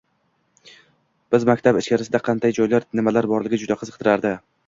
Bizni 1.33 1.49
maktab 1.49 1.79
ichkarisida 1.81 2.23
qanday 2.29 2.55
joylar, 2.61 2.89
nimalar 3.01 3.31
borligi 3.35 3.63
juda 3.65 3.79
qiziqtirardi 3.83 4.35